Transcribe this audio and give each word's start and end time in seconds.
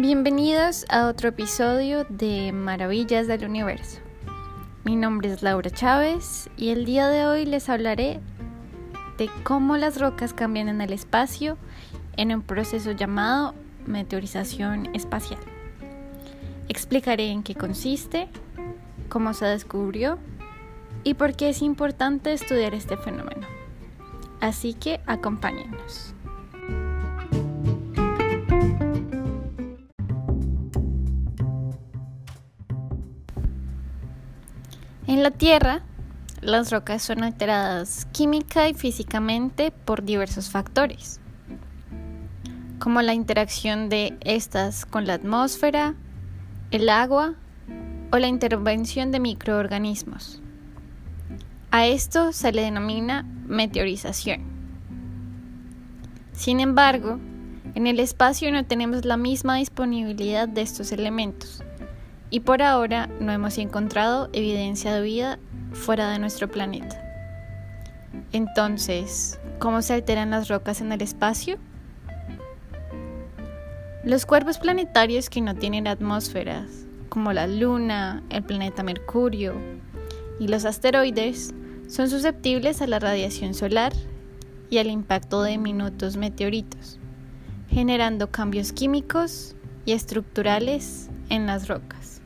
Bienvenidos 0.00 0.86
a 0.88 1.08
otro 1.08 1.28
episodio 1.28 2.06
de 2.08 2.52
Maravillas 2.52 3.26
del 3.26 3.44
Universo. 3.44 4.00
Mi 4.82 4.96
nombre 4.96 5.30
es 5.30 5.42
Laura 5.42 5.68
Chávez 5.68 6.48
y 6.56 6.70
el 6.70 6.86
día 6.86 7.08
de 7.08 7.26
hoy 7.26 7.44
les 7.44 7.68
hablaré 7.68 8.18
de 9.18 9.28
cómo 9.44 9.76
las 9.76 10.00
rocas 10.00 10.32
cambian 10.32 10.70
en 10.70 10.80
el 10.80 10.94
espacio 10.94 11.58
en 12.16 12.34
un 12.34 12.40
proceso 12.40 12.92
llamado 12.92 13.54
meteorización 13.84 14.88
espacial. 14.94 15.40
Explicaré 16.70 17.26
en 17.28 17.42
qué 17.42 17.54
consiste, 17.54 18.30
cómo 19.10 19.34
se 19.34 19.44
descubrió 19.44 20.18
y 21.04 21.12
por 21.12 21.36
qué 21.36 21.50
es 21.50 21.60
importante 21.60 22.32
estudiar 22.32 22.72
este 22.72 22.96
fenómeno. 22.96 23.46
Así 24.40 24.72
que 24.72 25.02
acompáñenos. 25.04 26.14
En 35.10 35.24
la 35.24 35.32
Tierra, 35.32 35.82
las 36.40 36.70
rocas 36.70 37.02
son 37.02 37.24
alteradas 37.24 38.06
química 38.12 38.68
y 38.68 38.74
físicamente 38.74 39.72
por 39.72 40.04
diversos 40.04 40.50
factores, 40.50 41.18
como 42.78 43.02
la 43.02 43.12
interacción 43.12 43.88
de 43.88 44.16
estas 44.20 44.86
con 44.86 45.08
la 45.08 45.14
atmósfera, 45.14 45.96
el 46.70 46.88
agua 46.88 47.34
o 48.12 48.18
la 48.18 48.28
intervención 48.28 49.10
de 49.10 49.18
microorganismos. 49.18 50.40
A 51.72 51.88
esto 51.88 52.32
se 52.32 52.52
le 52.52 52.62
denomina 52.62 53.26
meteorización. 53.48 54.42
Sin 56.34 56.60
embargo, 56.60 57.18
en 57.74 57.88
el 57.88 57.98
espacio 57.98 58.52
no 58.52 58.64
tenemos 58.64 59.04
la 59.04 59.16
misma 59.16 59.56
disponibilidad 59.56 60.46
de 60.46 60.62
estos 60.62 60.92
elementos 60.92 61.64
y 62.30 62.40
por 62.40 62.62
ahora 62.62 63.08
no 63.20 63.32
hemos 63.32 63.58
encontrado 63.58 64.30
evidencia 64.32 64.94
de 64.94 65.02
vida 65.02 65.38
fuera 65.72 66.10
de 66.10 66.18
nuestro 66.18 66.48
planeta. 66.48 66.96
Entonces, 68.32 69.38
¿cómo 69.58 69.82
se 69.82 69.94
alteran 69.94 70.30
las 70.30 70.48
rocas 70.48 70.80
en 70.80 70.92
el 70.92 71.02
espacio? 71.02 71.58
Los 74.04 74.24
cuerpos 74.24 74.58
planetarios 74.58 75.28
que 75.28 75.40
no 75.40 75.54
tienen 75.54 75.86
atmósferas, 75.86 76.86
como 77.08 77.32
la 77.32 77.46
Luna, 77.46 78.22
el 78.30 78.42
planeta 78.42 78.82
Mercurio 78.82 79.54
y 80.38 80.48
los 80.48 80.64
asteroides, 80.64 81.52
son 81.88 82.08
susceptibles 82.08 82.80
a 82.80 82.86
la 82.86 83.00
radiación 83.00 83.52
solar 83.52 83.92
y 84.70 84.78
al 84.78 84.86
impacto 84.86 85.42
de 85.42 85.58
minutos 85.58 86.16
meteoritos, 86.16 86.98
generando 87.68 88.30
cambios 88.30 88.72
químicos 88.72 89.56
y 89.84 89.92
estructurales 89.92 91.10
en 91.28 91.46
las 91.46 91.68
rocas. 91.68 92.19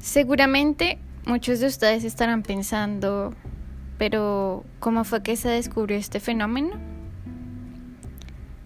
Seguramente 0.00 0.98
muchos 1.26 1.60
de 1.60 1.66
ustedes 1.66 2.04
estarán 2.04 2.42
pensando, 2.42 3.34
pero 3.98 4.64
¿cómo 4.78 5.04
fue 5.04 5.22
que 5.22 5.36
se 5.36 5.48
descubrió 5.48 5.96
este 5.96 6.20
fenómeno? 6.20 6.70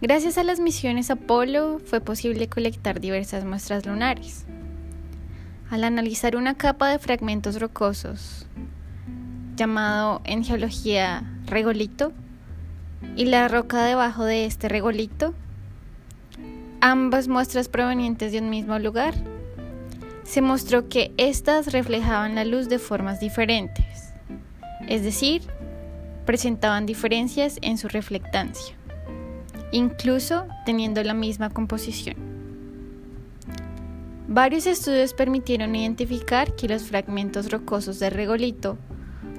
Gracias 0.00 0.36
a 0.36 0.44
las 0.44 0.60
misiones 0.60 1.10
Apolo 1.10 1.80
fue 1.84 2.00
posible 2.00 2.48
colectar 2.48 3.00
diversas 3.00 3.44
muestras 3.44 3.86
lunares. 3.86 4.44
Al 5.70 5.84
analizar 5.84 6.36
una 6.36 6.55
capa 6.55 6.88
de 6.88 6.98
fragmentos 6.98 7.60
rocosos, 7.60 8.47
llamado 9.56 10.20
en 10.25 10.44
geología 10.44 11.25
regolito, 11.47 12.12
y 13.16 13.25
la 13.25 13.49
roca 13.49 13.84
debajo 13.84 14.25
de 14.25 14.44
este 14.44 14.69
regolito, 14.69 15.34
ambas 16.81 17.28
muestras 17.28 17.69
provenientes 17.69 18.32
de 18.32 18.41
un 18.41 18.50
mismo 18.50 18.78
lugar, 18.78 19.14
se 20.25 20.43
mostró 20.43 20.88
que 20.88 21.12
éstas 21.16 21.72
reflejaban 21.72 22.34
la 22.34 22.44
luz 22.44 22.69
de 22.69 22.78
formas 22.78 23.21
diferentes, 23.21 24.12
es 24.88 25.03
decir, 25.03 25.43
presentaban 26.25 26.87
diferencias 26.87 27.59
en 27.62 27.78
su 27.78 27.88
reflectancia 27.88 28.77
incluso 29.72 30.47
teniendo 30.65 31.03
la 31.03 31.15
misma 31.15 31.50
composición. 31.50 32.16
Varios 34.28 34.66
estudios 34.66 35.15
permitieron 35.15 35.75
identificar 35.75 36.55
que 36.55 36.69
los 36.69 36.84
fragmentos 36.84 37.50
rocosos 37.50 37.99
de 37.99 38.09
regolito 38.09 38.78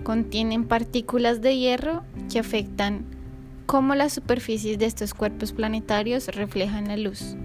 contienen 0.04 0.66
partículas 0.66 1.42
de 1.42 1.58
hierro 1.58 2.04
que 2.32 2.40
afectan 2.40 3.06
cómo 3.66 3.96
las 3.96 4.14
superficies 4.14 4.78
de 4.78 4.86
estos 4.86 5.14
cuerpos 5.14 5.54
planetarios 5.54 6.28
reflejan 6.28 6.90
la 6.90 6.98
luz 6.98 7.36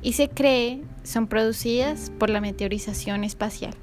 y 0.00 0.12
se 0.12 0.28
cree 0.28 0.82
son 1.02 1.26
producidas 1.26 2.10
por 2.18 2.30
la 2.30 2.40
meteorización 2.40 3.24
espacial. 3.24 3.74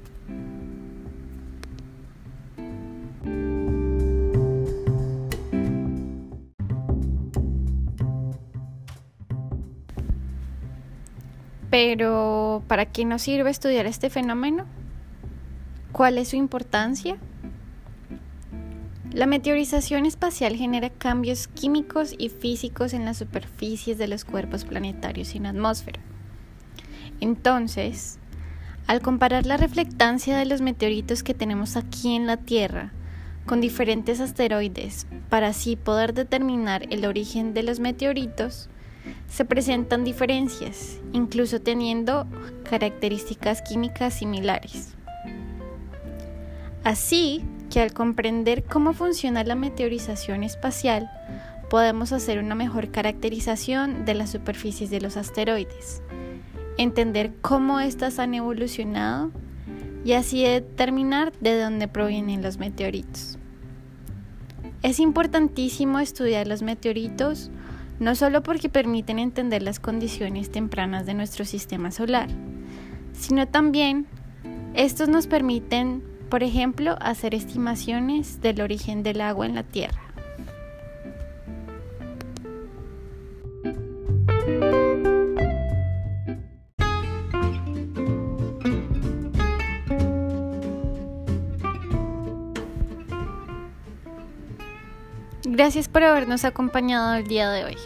Pero, 11.70 12.64
¿para 12.66 12.86
qué 12.86 13.04
nos 13.04 13.22
sirve 13.22 13.48
estudiar 13.48 13.86
este 13.86 14.10
fenómeno? 14.10 14.66
¿Cuál 15.92 16.18
es 16.18 16.28
su 16.28 16.36
importancia? 16.36 17.16
La 19.12 19.26
meteorización 19.26 20.04
espacial 20.04 20.56
genera 20.56 20.90
cambios 20.90 21.48
químicos 21.48 22.14
y 22.16 22.28
físicos 22.28 22.92
en 22.92 23.04
las 23.04 23.18
superficies 23.18 23.98
de 23.98 24.08
los 24.08 24.24
cuerpos 24.24 24.64
planetarios 24.64 25.28
sin 25.28 25.46
atmósfera. 25.46 26.00
Entonces, 27.20 28.18
al 28.86 29.00
comparar 29.00 29.46
la 29.46 29.56
reflectancia 29.56 30.36
de 30.36 30.46
los 30.46 30.60
meteoritos 30.60 31.22
que 31.22 31.34
tenemos 31.34 31.76
aquí 31.76 32.16
en 32.16 32.26
la 32.26 32.36
Tierra 32.38 32.92
con 33.46 33.60
diferentes 33.60 34.20
asteroides 34.20 35.06
para 35.28 35.48
así 35.48 35.76
poder 35.76 36.14
determinar 36.14 36.86
el 36.90 37.04
origen 37.04 37.54
de 37.54 37.62
los 37.62 37.80
meteoritos, 37.80 38.68
se 39.28 39.44
presentan 39.44 40.04
diferencias, 40.04 40.98
incluso 41.12 41.60
teniendo 41.60 42.26
características 42.68 43.62
químicas 43.62 44.14
similares. 44.14 44.94
Así 46.84 47.44
que 47.70 47.80
al 47.80 47.92
comprender 47.92 48.64
cómo 48.64 48.92
funciona 48.92 49.44
la 49.44 49.54
meteorización 49.54 50.42
espacial, 50.42 51.10
podemos 51.68 52.12
hacer 52.12 52.38
una 52.38 52.54
mejor 52.54 52.90
caracterización 52.90 54.04
de 54.04 54.14
las 54.14 54.30
superficies 54.30 54.90
de 54.90 55.00
los 55.00 55.16
asteroides, 55.16 56.02
entender 56.82 57.34
cómo 57.42 57.78
éstas 57.78 58.18
han 58.18 58.32
evolucionado 58.32 59.30
y 60.02 60.12
así 60.14 60.44
determinar 60.44 61.32
de 61.40 61.60
dónde 61.60 61.88
provienen 61.88 62.42
los 62.42 62.58
meteoritos. 62.58 63.38
Es 64.82 64.98
importantísimo 64.98 65.98
estudiar 65.98 66.46
los 66.46 66.62
meteoritos 66.62 67.50
no 67.98 68.14
solo 68.14 68.42
porque 68.42 68.70
permiten 68.70 69.18
entender 69.18 69.62
las 69.62 69.78
condiciones 69.78 70.50
tempranas 70.50 71.04
de 71.04 71.12
nuestro 71.12 71.44
sistema 71.44 71.90
solar, 71.90 72.28
sino 73.12 73.46
también 73.46 74.06
estos 74.72 75.10
nos 75.10 75.26
permiten, 75.26 76.02
por 76.30 76.42
ejemplo, 76.42 76.96
hacer 77.02 77.34
estimaciones 77.34 78.40
del 78.40 78.62
origen 78.62 79.02
del 79.02 79.20
agua 79.20 79.44
en 79.44 79.54
la 79.54 79.64
Tierra. 79.64 80.00
Gracias 95.60 95.90
por 95.90 96.02
habernos 96.02 96.46
acompañado 96.46 97.12
el 97.12 97.26
día 97.26 97.50
de 97.50 97.66
hoy. 97.66 97.76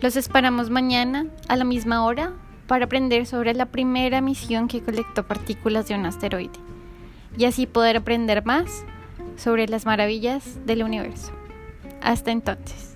Los 0.00 0.16
esperamos 0.16 0.70
mañana 0.70 1.26
a 1.46 1.54
la 1.54 1.64
misma 1.64 2.02
hora 2.02 2.32
para 2.66 2.86
aprender 2.86 3.26
sobre 3.26 3.52
la 3.52 3.66
primera 3.66 4.22
misión 4.22 4.68
que 4.68 4.80
colectó 4.80 5.28
partículas 5.28 5.86
de 5.86 5.96
un 5.96 6.06
asteroide 6.06 6.58
y 7.36 7.44
así 7.44 7.66
poder 7.66 7.98
aprender 7.98 8.42
más 8.46 8.86
sobre 9.36 9.68
las 9.68 9.84
maravillas 9.84 10.64
del 10.64 10.82
universo. 10.82 11.30
Hasta 12.00 12.30
entonces. 12.30 12.87